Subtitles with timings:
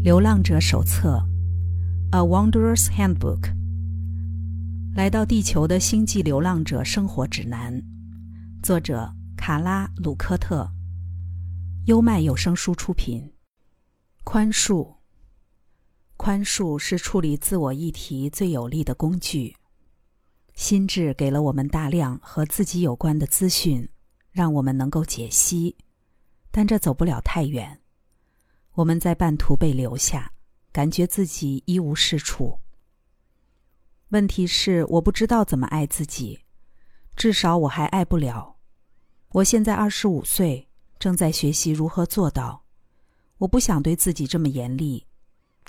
[0.02, 1.22] 《流浪者手册》
[2.16, 3.52] （A Wanderer's Handbook），
[4.94, 7.82] 来到地球的星际流浪者生活指南，
[8.62, 10.72] 作者卡拉·鲁科特，
[11.84, 13.30] 优麦有声书出品。
[14.24, 14.94] 宽恕，
[16.16, 19.54] 宽恕是处理自我议题最有力的工具。
[20.54, 23.86] 心智给了我们大量和自己有关的资讯，
[24.32, 25.76] 让我们能够解析，
[26.50, 27.79] 但这走不了太远。
[28.74, 30.32] 我们在半途被留下，
[30.72, 32.58] 感觉自己一无是处。
[34.10, 36.40] 问题是，我不知道怎么爱自己，
[37.16, 38.56] 至少我还爱不了。
[39.30, 42.64] 我现在二十五岁，正在学习如何做到。
[43.38, 45.06] 我不想对自己这么严厉，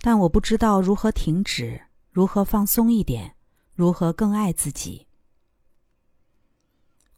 [0.02, 3.36] 但我不知道如何停止，如何放松一点，
[3.73, 5.08] 如何更爱自己。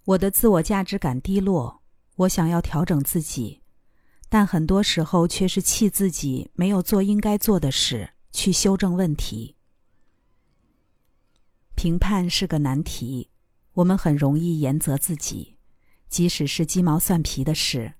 [0.03, 1.81] 我的自我价值感低落，
[2.17, 3.62] 我想要调整自己。
[4.33, 9.55] 但很多时候却是气自己没有做应该做的事，去修正问题。
[11.75, 13.29] 评判是个难题，
[13.73, 15.57] 我们很容易严责自己，
[16.09, 17.93] 即使是鸡毛蒜皮的事，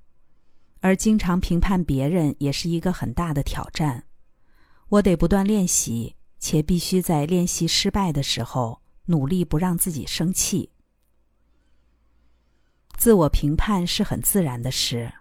[0.80, 4.08] 而经常评判别人也是一个很大的挑战。
[4.90, 10.72] 我得不断练习，且必须在练习失败的时候努力不让自己生气。
[12.98, 15.14] 自我评判是很自然的事。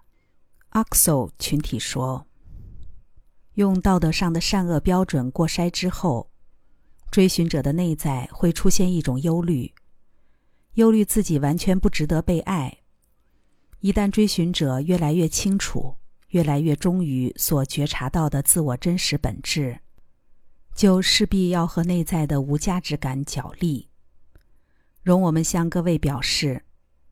[0.73, 2.27] 阿克索群体说
[3.57, 6.31] ：“用道德上的善恶标准过筛之后，
[7.11, 9.75] 追寻者的内在会出现一种忧虑，
[10.75, 12.79] 忧虑自己完全不值得被爱。
[13.81, 15.95] 一旦追寻者越来越清楚，
[16.29, 19.79] 越来越忠于所觉察到的自我真实本质，
[20.75, 23.91] 就势必要和内在的无价值感角力。
[25.03, 26.65] 容我们向各位表示，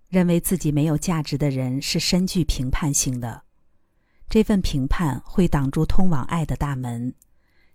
[0.08, 3.42] 认为自己没有价值的人是深具评判性的。”
[4.30, 7.12] 这份评判会挡住通往爱的大门，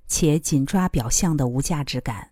[0.08, 2.31] 且紧抓表象的无价值感，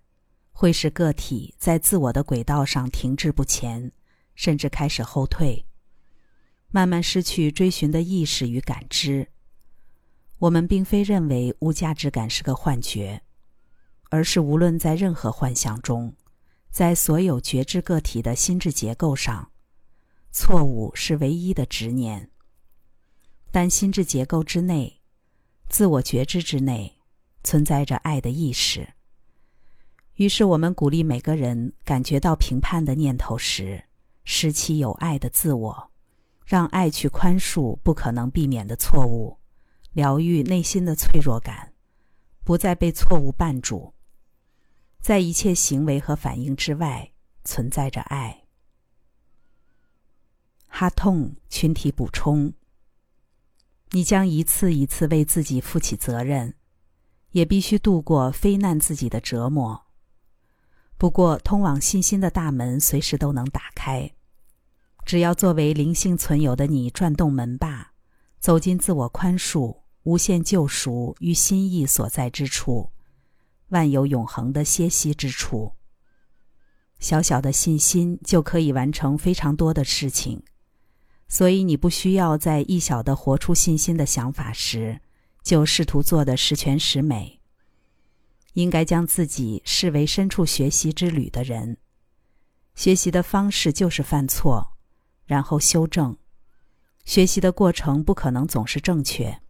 [0.54, 3.92] 会使个体在自我的轨道上停滞不前，
[4.34, 5.66] 甚至开始后退，
[6.70, 9.28] 慢慢失去追寻的意识与感知。
[10.40, 13.22] 我们并非认为无价值感是个幻觉，
[14.10, 16.16] 而是无论在任何幻象中，
[16.72, 19.52] 在所有觉知个体的心智结构上，
[20.32, 22.30] 错误是唯一的执念。
[23.54, 25.00] 但心智结构之内，
[25.70, 26.98] 自我觉知之内，
[27.44, 28.96] 存在着爱的意识。
[30.16, 33.84] 于是，我们鼓励每个人感觉到评判的念头时，
[34.24, 35.92] 拾起有爱的自我，
[36.44, 39.38] 让爱去宽恕不可能避免的错误，
[39.92, 41.74] 疗愈内心的脆弱感，
[42.44, 43.94] 不再被错误绊住。
[45.00, 47.12] 在一切行为和反应之外，
[47.44, 48.46] 存在着爱。
[50.66, 52.52] 哈痛群体补充。
[53.94, 56.56] 你将一次一次为自己负起责任，
[57.32, 59.86] 也必须度过非难自己的折磨。
[60.98, 64.12] 不过，通往信心的大门随时都能打开，
[65.06, 67.94] 只要作为灵性存有的你转动门把，
[68.40, 72.90] 走进自我宽恕、无限救赎与心意所在之处，
[73.70, 75.74] 万有永恒的歇息之处。
[76.98, 80.42] 小小的信心就可以完成非常多的事情。
[81.28, 85.02] 所以，你不需要在一小的活出信心的想法时，
[85.42, 87.40] 就试图做的十全十美。
[88.54, 91.78] 应该将自己视为身处学习之旅的人。
[92.76, 94.78] 学习的方式就是犯错，
[95.26, 96.16] 然后修正。
[97.04, 99.42] 学习的过程不可能总是正确，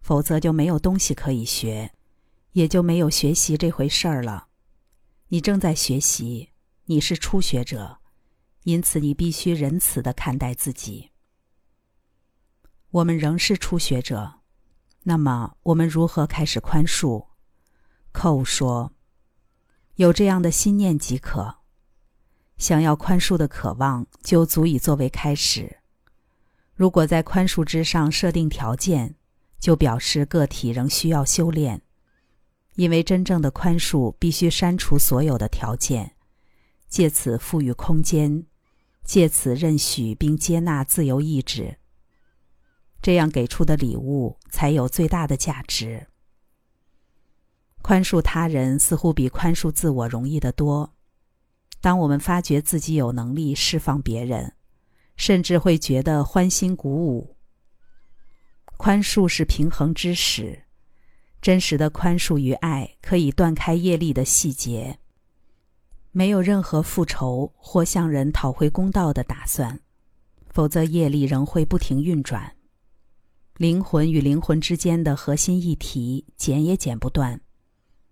[0.00, 1.92] 否则就没有东西可以学，
[2.52, 4.48] 也就没有学习这回事儿了。
[5.28, 6.50] 你正在学习，
[6.86, 7.98] 你是初学者，
[8.64, 11.10] 因此你必须仁慈的看待自己。
[12.96, 14.36] 我们仍是初学者，
[15.02, 17.26] 那么我们如何开始宽恕？
[18.10, 18.90] 寇说
[19.96, 21.56] ：“有这样的心念即可。
[22.56, 25.76] 想要宽恕的渴望就足以作为开始。
[26.74, 29.16] 如果在宽恕之上设定条件，
[29.58, 31.82] 就表示个体仍需要修炼，
[32.76, 36.16] 因为真正的宽恕必须删除所有的条件，
[36.88, 38.46] 借此赋予空间，
[39.04, 41.76] 借此认许并接纳自由意志。”
[43.00, 46.06] 这样给出的礼物才有最大的价值。
[47.82, 50.92] 宽恕他人似乎比宽恕自我容易得多。
[51.80, 54.54] 当我们发觉自己有能力释放别人，
[55.16, 57.36] 甚至会觉得欢欣鼓舞。
[58.76, 60.64] 宽恕是平衡之始，
[61.40, 64.98] 真实的宽恕与爱可以断开业力的细节，
[66.10, 69.78] 没有任何复仇或向人讨回公道的打算，
[70.48, 72.55] 否则业力仍会不停运转。
[73.58, 77.40] 灵魂与灵魂之间的核心议题剪也剪不断，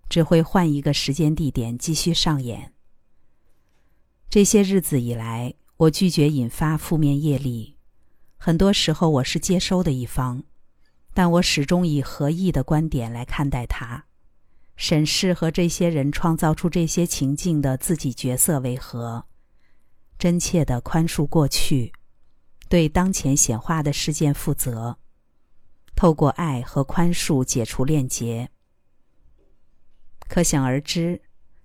[0.08, 2.72] 只会换一个时间地点继续上演。
[4.30, 7.76] 这些日子以来，我拒绝引发负面业力，
[8.38, 10.42] 很多时候我是接收的一方，
[11.12, 14.06] 但我始终以合意的观点来看待它，
[14.76, 19.26] 审视和这些人创造出这些情境的自己角色为何，
[20.18, 21.92] 真切的宽恕过去，
[22.70, 24.96] 对当前显化的事件负责。
[25.96, 28.50] 透过爱和宽恕解除链结，
[30.28, 31.22] 可想而知，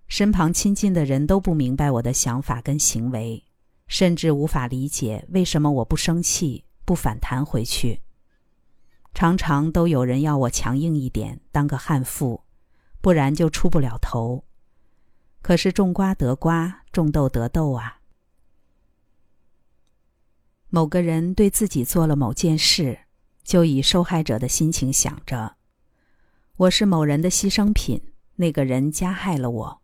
[0.07, 3.43] 身旁亲近的人都不明白我的想法跟行为，
[3.87, 8.01] 甚至无法理解为什么我不生气、不反弹回去。
[9.13, 12.43] 常常都有人要我强硬一点，当个悍妇，
[13.01, 14.45] 不然就出不了头。
[15.41, 18.01] 可是种瓜得瓜，种豆得豆啊！
[20.69, 22.99] 某个人对自己做了某件事。
[23.49, 25.55] 就以受害者的心情想着，
[26.55, 27.99] 我是某人的牺牲品，
[28.35, 29.81] 那个人加害了我。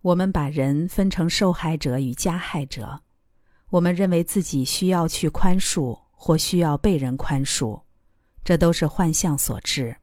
[0.00, 3.00] 我们把人分成受害者与加害者，
[3.70, 7.82] 我们认为自己需要去宽恕或需要被人宽恕，
[8.44, 9.96] 这都是幻象所致。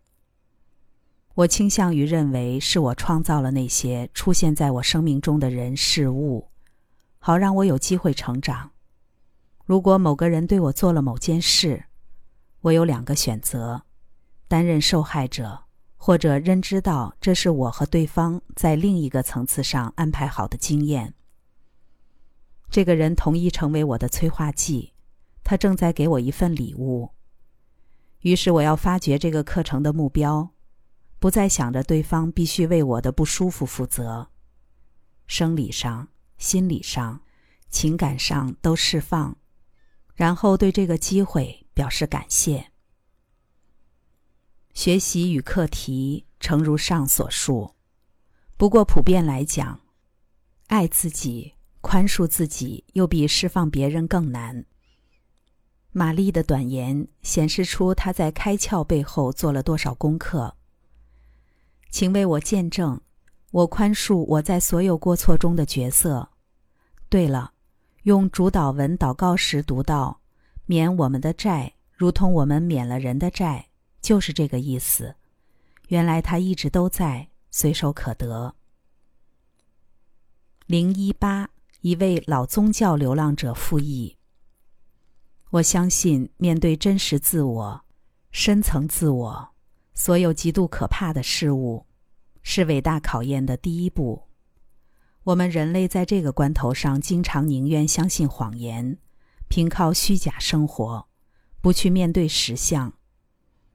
[1.35, 6.49] 我倾向于认为是我创造了那些出现在我生命中的人事物，
[7.19, 8.69] 好让我有机会成长。
[9.63, 11.85] 如果某个人对我做了某件事，
[12.63, 13.83] 我有两个选择：
[14.47, 15.65] 担任受害者，
[15.97, 21.13] 或者认知到这是我和对方在另一个层次上安排好的经验。
[22.69, 24.93] 这个人同意成为我的催化剂，
[25.43, 27.09] 他正在给我一份礼物。
[28.21, 30.51] 于是我要发掘这个课程的目标，
[31.19, 34.29] 不再想着对方必须为我的不舒服负责，
[35.27, 36.07] 生理上、
[36.37, 37.19] 心理上、
[37.69, 39.35] 情感上都释放，
[40.15, 41.62] 然后对这个机会。
[41.73, 42.71] 表示感谢。
[44.73, 47.75] 学习与课题诚如上所述，
[48.57, 49.79] 不过普遍来讲，
[50.67, 54.65] 爱自己、宽恕自己，又比释放别人更难。
[55.91, 60.55] 玛丽的短言显示出她在开窍背后做了多少功课。
[61.91, 62.99] 请为我见证，
[63.51, 66.29] 我宽恕我在所有过错中的角色。
[67.09, 67.53] 对了，
[68.03, 70.22] 用主导文祷告时读到。
[70.65, 73.67] 免我们的债，如同我们免了人的债，
[74.01, 75.15] 就是这个意思。
[75.89, 78.55] 原来他一直都在，随手可得。
[80.65, 81.49] 零一八，
[81.81, 84.17] 一位老宗教流浪者复议。
[85.49, 87.85] 我相信，面对真实自我、
[88.31, 89.49] 深层自我，
[89.93, 91.85] 所有极度可怕的事物，
[92.41, 94.23] 是伟大考验的第一步。
[95.25, 98.97] 我们人类在这个关头上，经常宁愿相信谎言。
[99.53, 101.07] 凭靠虚假生活，
[101.61, 102.91] 不去面对实相，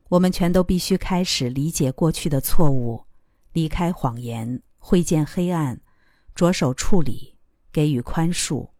[0.08, 3.04] 我们全都必须开始理解过去的错误，
[3.52, 5.80] 离开谎言，会见黑暗，
[6.34, 7.36] 着手处理，
[7.70, 8.70] 给予宽恕，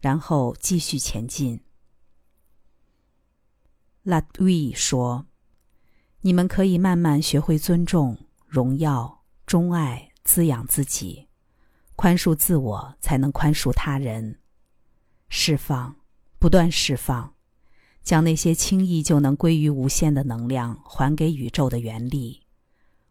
[0.00, 1.60] 然后继续前进。
[4.02, 5.26] 拉瑞说
[6.22, 11.28] ：“你们可以慢慢学会尊重、荣耀、钟爱、滋养自己，
[11.94, 14.40] 宽恕自我，才能宽恕他人，
[15.28, 15.94] 释放。”
[16.40, 17.34] 不断释放，
[18.02, 22.46] 将那些轻易就能归于无限的能量还给宇宙的原力，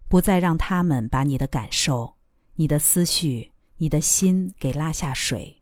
[0.08, 2.16] 不再让他们把你的感受、
[2.56, 5.62] 你的思绪、你的心给拉下水，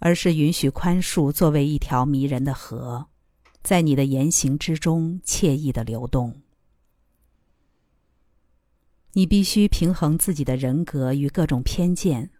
[0.00, 3.06] 而是允许宽恕作为一条迷人的河，
[3.62, 6.42] 在你的言行之中惬意的流动。
[9.14, 12.32] 你必须平衡自己的人格与各种偏见，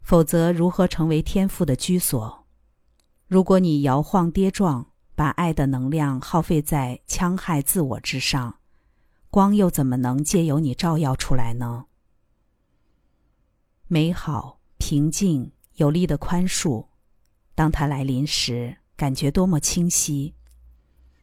[0.00, 2.45] 否则如何成为天赋的居所？
[3.28, 8.60] 如果你摇晃跌撞，把爱的能量耗费在戕害自我之上，
[9.30, 11.86] 光又怎么能借由你照耀出来呢？
[13.88, 16.86] 美好、平静、有力的宽恕，
[17.56, 20.32] 当它来临时，感觉多么清晰；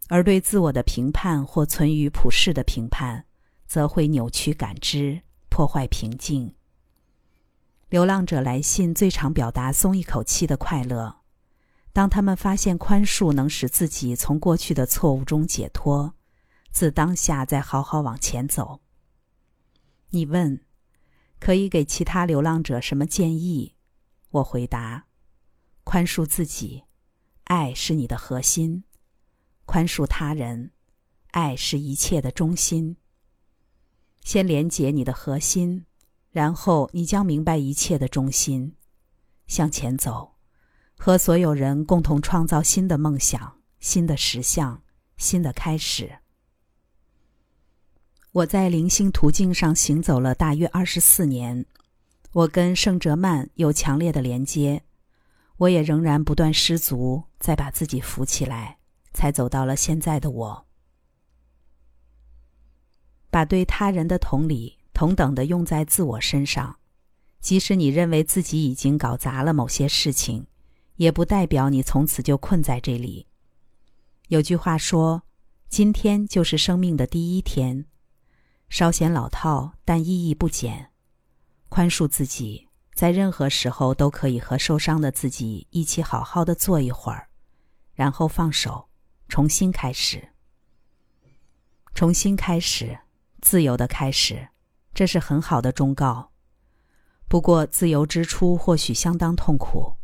[0.09, 3.25] 而对自我的评判或存于普世的评判，
[3.65, 6.53] 则会扭曲感知，破坏平静。
[7.87, 11.22] 流浪者来信最常表达松一口气的快乐。
[11.93, 16.15] 当他们发现宽恕能使自己从过去的错误中解脱，
[16.71, 18.81] 自当下再好好往前走。
[20.09, 20.65] 你问，
[21.39, 23.75] 可以给其他流浪者什么建议？
[24.31, 25.05] 我回答：
[25.83, 26.85] 宽恕自己，
[27.43, 28.83] 爱是你的核心；
[29.65, 30.71] 宽恕他人，
[31.29, 32.97] 爱是一切的中心。
[34.21, 35.85] 先连接你的核心，
[36.31, 38.75] 然后你将明白一切的中心。
[39.45, 40.32] 向前走。
[41.05, 44.81] 和所有人共同创造新的梦想、新的实相、
[45.17, 46.19] 新的开始。
[48.31, 51.65] 我在灵性途径上行走了大约二十四年，
[52.31, 54.83] 我跟圣哲曼有强烈的连接。
[55.57, 58.77] 我也仍然不断失足，再把自己扶起来，
[59.11, 60.65] 才走到了现在的我。
[63.29, 66.77] 把对他人的同理同等的用在自我身上，
[67.41, 70.47] 即使你认为自己已经搞砸了某些事情，
[70.95, 73.27] 也不代表你从此就困在这里。
[74.27, 75.23] 有句话说
[75.69, 77.85] ：“今天就是生命的第一天。”
[78.69, 80.91] 稍显老套，但意义不减。
[81.69, 82.69] 宽恕自己。
[82.95, 87.27] 在任何时候都可以和受伤的自己一起好好的坐一会儿，
[87.95, 88.87] 然后放手，
[89.27, 90.29] 重新开始。
[91.95, 92.99] 重新开始，
[93.41, 94.49] 自由的开始，
[94.93, 96.31] 这是很好的忠告。
[97.27, 99.95] 不过，自由之初或许相当痛苦。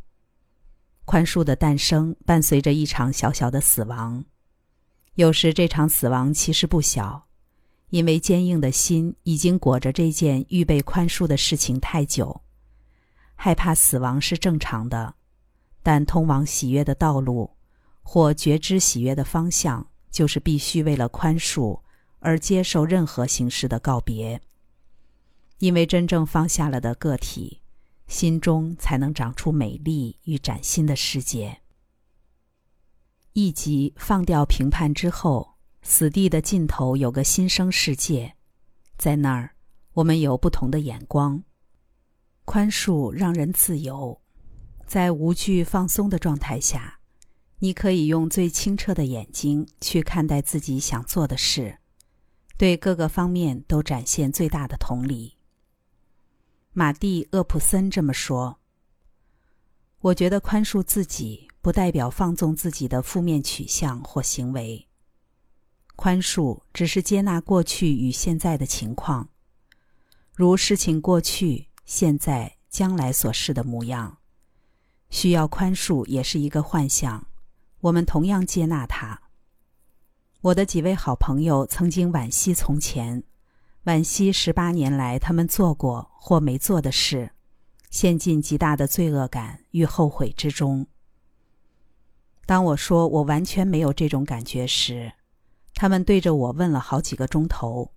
[1.09, 4.23] 宽恕的诞生伴随着一场小小的死亡，
[5.15, 7.25] 有时这场死亡其实不小，
[7.89, 12.41] 因为坚硬的心已经裹着这件预备宽恕的事情太久。
[13.33, 15.15] 害怕死亡是正常的，
[15.81, 17.55] 但通往喜悦的道路，
[18.03, 21.81] 或觉知喜悦的方向，就是必须为了宽恕
[22.19, 24.39] 而接受任何形式的告别。
[25.57, 27.63] 因为真正放下了的个体，
[28.09, 31.61] 心中才能长出美丽与崭新的世界。
[33.33, 38.35] 一集放掉评判之后，死地的尽头有个新生世界，
[38.97, 39.51] 在那儿，
[39.93, 41.43] 我们有不同的眼光。
[42.45, 44.19] 宽恕让人自由，
[44.87, 46.99] 在无惧、放松的状态下，
[47.59, 51.77] 你可以用最清澈的眼睛去看待自己想做的事，
[52.57, 55.35] 对各个方面都展现最大的同理。
[56.71, 58.59] 马蒂·厄普森这么说
[60.01, 64.87] ：“我觉得宽恕自己不代表放纵自己的负面取向或行为，
[65.95, 69.29] 宽恕只是接纳过去与现在的情况，
[70.35, 74.19] 如事情过去。”现在、将来所示的模样，
[75.09, 77.25] 需要宽恕也是一个幻象。
[77.79, 79.19] 我们同样接纳它。
[80.41, 83.23] 我的几位好朋友曾经惋惜从前，
[83.89, 87.31] 惋惜十八年来他们做过或没做的事，
[87.89, 90.85] 陷进极大的罪恶感与后悔之中。
[92.45, 95.13] 当我说我完全没有这种感觉时，
[95.73, 97.91] 他们对着我问了好几个钟头，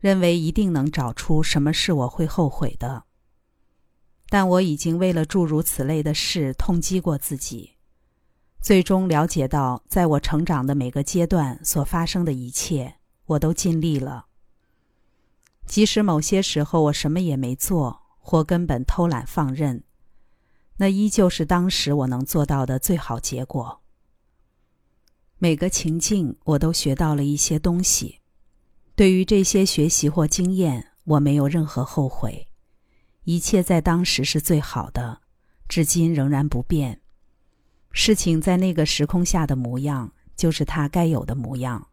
[0.00, 3.04] 认为一定能找出什么是我会后悔的。
[4.28, 7.74] 但我已经为了诸如此类的事痛击过自己，
[8.60, 12.96] 最终了解到，在我成长的每个阶段所发生的一切，
[13.26, 14.26] 我都尽力了。
[15.70, 19.84] 即使某些时候我什么也没做，或根本偷懒放任，
[20.78, 23.80] 那依旧是当时我能做到的最好结果。
[25.38, 28.18] 每个情境，我都学到了一些东西。
[28.96, 32.48] 对于这些学习或经验，我没有任何后悔。
[33.22, 35.20] 一切在当时是最好的，
[35.68, 37.00] 至今仍然不变。
[37.92, 41.86] 事情在那个时空下的模样，就是它该有的模样，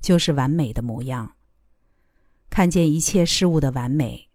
[0.00, 1.36] 就是完美的模样。
[2.52, 4.28] 看见一切事物的完美，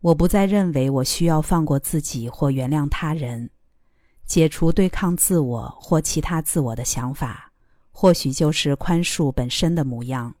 [0.00, 3.50] 我不再认为我需要放过自己或原谅他人，
[4.24, 7.52] 解除对抗自我或其他自我的想法，
[7.92, 10.34] 或许就是宽恕本身的模样。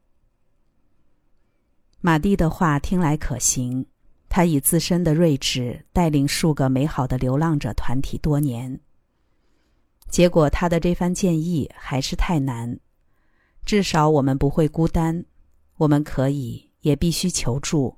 [2.00, 3.84] 马蒂的话听来可行。
[4.30, 8.80] 他以自身的睿智带领数个美好的流浪者团体多年，
[10.08, 12.78] 结果他的这番建议还是太难。
[13.66, 15.24] 至少我们不会孤单，
[15.76, 17.96] 我们可以也必须求助。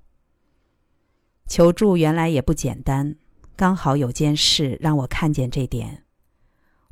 [1.47, 3.17] 求助原来也不简单，
[3.57, 6.05] 刚好有件事让我看见这点。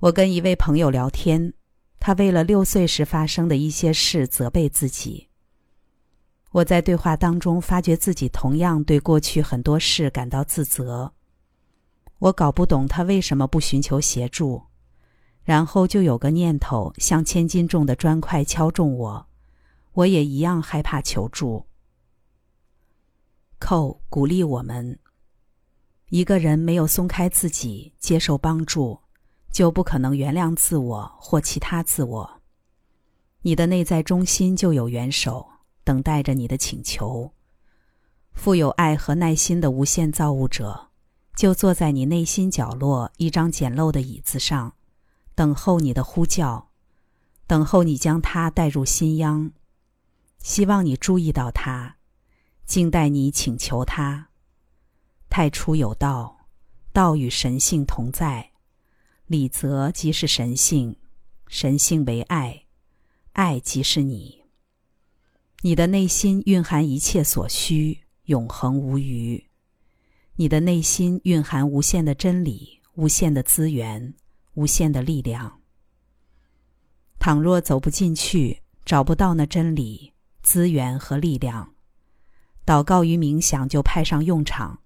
[0.01, 1.55] 我跟一位朋友聊天，
[2.01, 5.29] 他为了六岁时发生的一些事责备自己。
[6.53, 11.13] 我在对话当中发觉自己同样对过去很多事感到自责。
[12.19, 14.63] 我搞不懂他为什么不寻求协助，
[15.45, 19.27] 然后就有个念头像千斤重的砖块敲中我，
[19.93, 21.65] 我也一样害怕求助。
[23.59, 24.99] 寇鼓励我们：
[26.09, 29.01] 一个人没有松开自己接受帮助，
[29.53, 32.41] 就不可能原谅自我或其他自我。
[33.43, 35.49] 你的内在中心就有元首。
[35.89, 37.33] 等待着你的请求。
[38.35, 40.91] 富有爱和耐心的无限造物者，
[41.35, 44.75] 就坐在你内心角落一张简陋的椅子上，
[45.35, 46.69] 等候你的呼叫，
[47.47, 49.51] 等候你将它带入心央，
[50.41, 51.97] 希望你注意到它，
[52.69, 54.29] 静待你请求他。
[55.31, 56.47] 太初有道，
[56.93, 58.51] 道与神性同在，
[59.27, 60.95] 理则即是神性，
[61.47, 62.67] 神性为爱。
[63.33, 64.45] 爱即是你。
[65.63, 69.43] 你的内心蕴含一切所需，永恒无余。
[70.37, 74.15] 你的内心蕴含无限的真理、无限的资源、
[74.55, 75.61] 无限的力量。
[77.19, 81.73] 倘若走不进去，找不到那真理、资源和力量，
[82.69, 84.81] 祷告与冥想就派上用场。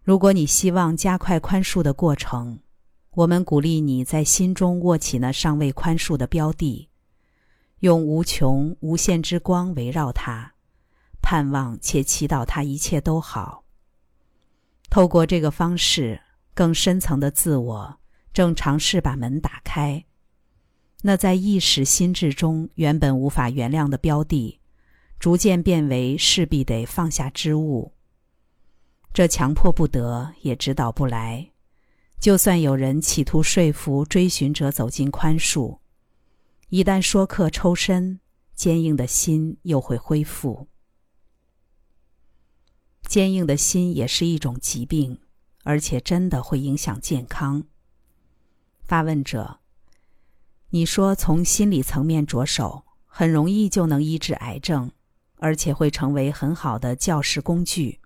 [0.00, 2.60] 如果你希望加快宽恕的过程，
[3.10, 6.88] 我们鼓励你在心中握起那尚未宽恕的标的，
[7.80, 10.52] 用无穷无限之光围绕它，
[11.20, 13.64] 盼望且祈祷它一切都好。
[14.88, 16.20] 透过这个方式，
[16.54, 17.98] 更深层的自我
[18.32, 20.04] 正尝试把门打开。
[21.02, 24.60] 那在意识心智中原本无法原谅的标的，
[25.18, 27.92] 逐渐变为势必得放下之物。
[29.12, 31.50] 这强迫不得，也指导不来。
[32.20, 35.78] 就算有人企图说服追寻者走进宽恕，
[36.68, 38.20] 一旦说客抽身，
[38.54, 40.68] 坚硬的心又会恢复。
[43.06, 45.20] 坚硬的心也是一种疾病，
[45.64, 47.64] 而且真的会影响健康。
[48.82, 49.60] 发问者，
[50.70, 54.90] 你说从心理层面着手，很容易就能医治癌症，
[55.38, 58.00] 而且会成为很好的教师工具。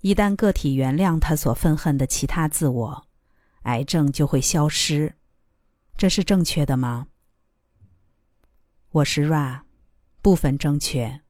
[0.00, 3.06] 一旦个体原谅他所愤恨的其他自我，
[3.62, 5.16] 癌症就会消失。
[5.96, 7.08] 这是正确的吗？
[8.90, 9.62] 我是 Ra，
[10.22, 11.20] 部分正确。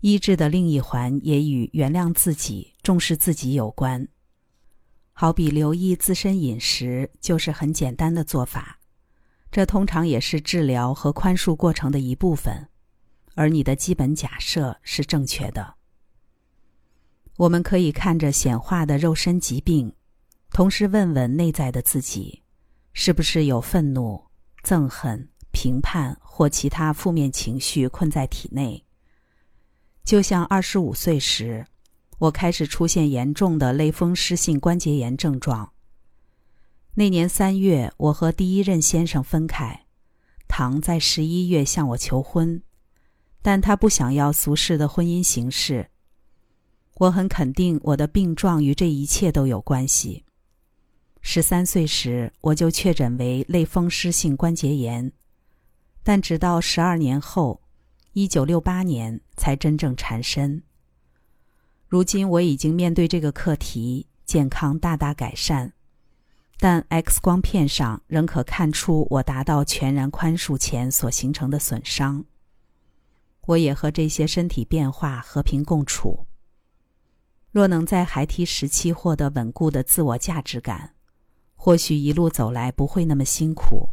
[0.00, 4.08] 医治的另一环也与原谅自己、重视自己有关，
[5.12, 8.78] 好比留意自身饮食，就是很简单的做法。
[9.50, 12.68] 这通常也是治疗和宽恕过程的一部分，
[13.38, 15.76] 而你的基本假设是正确的。
[17.36, 19.94] 我们可以看着显化的肉身疾病，
[20.50, 22.42] 同时问问内在的自己，
[22.92, 24.20] 是不是有愤怒、
[24.64, 28.84] 憎恨、评判或其他负面情绪困在体内。
[30.02, 31.64] 就像二十五岁时，
[32.18, 35.72] 我开始出现严重的类风湿性关节炎症状。
[36.94, 39.86] 那年三月，我和第一任先生分开，
[40.48, 42.60] 唐在十一月向我求婚，
[43.42, 45.90] 但他不想要俗世的婚姻形式。
[46.96, 50.24] 我很肯定我的病状与这一切都有关系。
[51.20, 55.12] 十三岁时，我就确诊为类风湿性关节炎，
[56.02, 57.60] 但直到十二年后。
[58.14, 60.60] 一九六八年才真正缠身。
[61.86, 65.72] 如今我已经面对这个课题，健康大大改善，
[66.58, 72.24] 但 X 光片上仍可看出我达到全然宽恕前所形成的损伤。
[73.48, 76.26] 我也和这些身体变化和平共处。
[77.50, 80.94] 若能在孩提时期获得稳固的自我价值感，
[81.54, 83.88] 或许一路走来不会那么辛苦。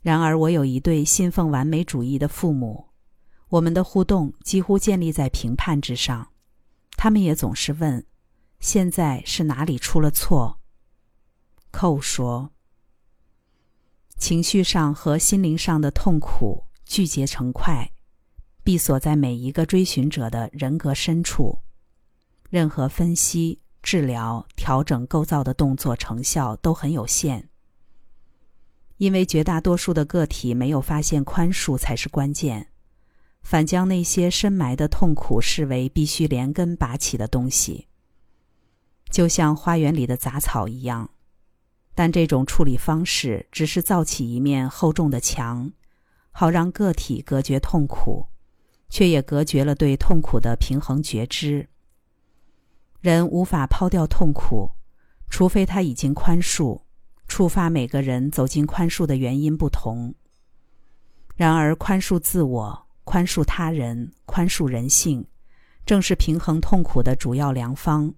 [0.00, 2.86] 然而，我有一对信奉完美主义的父母。
[3.48, 6.28] 我们的互动几乎建立在评判之上，
[6.96, 8.06] 他们也总是问
[8.60, 10.60] ：“现在是哪里出了错？”
[11.72, 12.52] 寇说
[14.16, 17.90] ：“情绪上和心灵上的痛苦聚结成块，
[18.68, 21.60] 闭锁在每一个追寻者的人格深处。
[22.50, 27.48] 任何分析、治疗、调整构造的动作成效都很有限，
[28.98, 32.68] 因为绝大多数的个体没有发现宽恕才是关键。”
[33.40, 37.88] 反将那些深埋的痛苦视为必须连根拔起的东西，
[39.08, 41.08] 就像花园里的杂草一样。
[41.94, 45.72] 但这种处理方式只是造起一面厚重的墙，
[46.32, 48.26] 好让个体隔绝痛苦，
[48.88, 51.68] 却也隔绝了对痛苦的平衡觉知。
[53.00, 54.70] 人无法抛掉痛苦，
[55.30, 56.80] 除非他已经宽恕。
[57.28, 60.14] 触发每个人走进宽恕的原因不同。
[61.36, 62.86] 然而，宽恕自我。
[63.04, 65.24] 宽恕他人，宽恕人性，
[65.86, 68.12] 正是平衡痛苦的主要良方。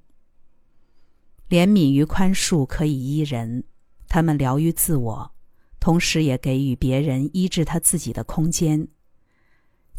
[1.48, 3.62] 怜悯与宽恕可以医人，
[4.08, 5.32] 他们疗愈自我，
[5.78, 8.88] 同时也给予别人医治他自己的空间。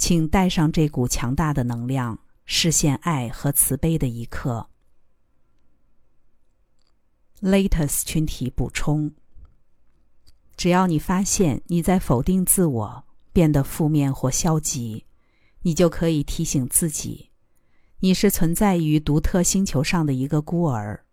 [0.02, 4.68] 请带上这股强大的能量，实现爱和慈悲的一刻。
[7.40, 9.12] Latest 群体补充：
[10.58, 13.04] 只要你发现你在否定自我。
[13.32, 15.06] 变得负面或消极，
[15.62, 17.30] 你就可以提醒自己，
[18.00, 21.06] 你是存在于独特星球上的一个孤儿，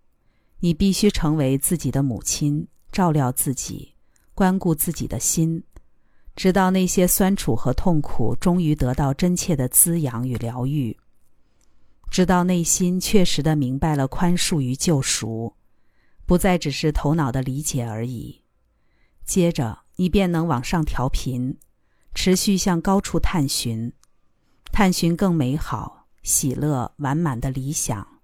[0.59, 3.95] 你必须成为自己的母亲，照料自己，
[4.35, 5.63] 关顾自己的心，
[6.39, 10.97] 直到那些酸楚和痛苦终于得到真切的滋养与疗愈，
[12.13, 15.57] 直到内心确实的明白了宽恕与救赎，
[16.27, 18.45] 不再只是头脑的理解而已。
[19.25, 21.59] 接着，你便能往上调频。
[22.15, 23.93] 持续向高处探寻，
[24.71, 28.21] 探寻更美好、喜乐、完满的理想，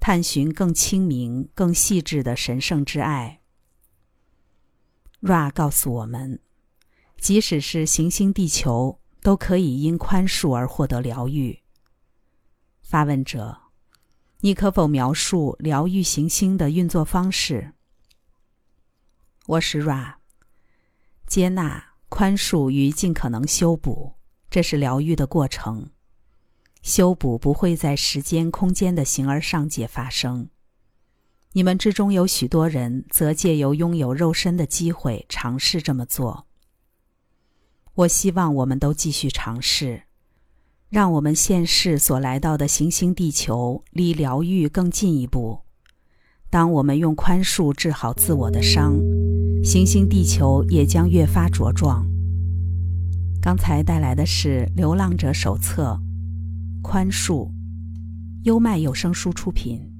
[0.00, 3.40] 探寻更清明、更细致的神圣之爱。
[5.20, 6.40] Ra 告诉我们，
[7.22, 11.56] 即使是行星地球，都可以因宽恕而获得疗愈。
[12.82, 13.56] 发问者，
[14.40, 17.74] 你可否描述疗愈行星的运作方式？
[19.46, 20.14] 我是 Ra。
[21.28, 24.14] 接纳、宽恕与尽可能修补，
[24.50, 25.90] 这是疗愈的过程。
[26.82, 30.48] 修补不会在时间、空间的形而上界发生。
[31.52, 36.48] 你们之中有许多人，则借由拥有肉身的机会尝试这么做。
[37.94, 40.04] 我希望我们都继续尝试，
[40.88, 45.60] 让我们现世所来到的行星地球离疗愈更进一步。
[46.48, 48.98] 当我们用宽恕治好自我的伤，
[49.62, 52.06] 行星地球也将越发茁壮。
[53.42, 56.00] 刚才带来的是《流浪者手册》，
[56.82, 57.50] 宽恕，
[58.44, 59.91] 优麦有声书出品。